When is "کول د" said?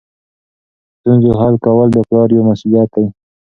1.65-1.97